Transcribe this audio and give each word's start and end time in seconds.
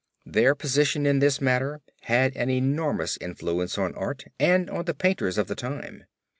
Their 0.25 0.55
position 0.55 1.05
in 1.05 1.19
this 1.19 1.39
matter 1.39 1.81
had 2.05 2.35
an 2.35 2.49
enormous 2.49 3.17
influence 3.17 3.77
on 3.77 3.93
art 3.93 4.23
and 4.39 4.67
on 4.67 4.85
the 4.85 4.95
painters 4.95 5.37
of 5.37 5.45
the 5.47 5.53
time. 5.53 6.05